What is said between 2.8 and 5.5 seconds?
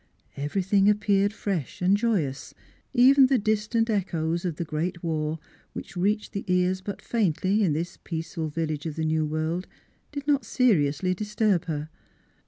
even the distant echoes of the great war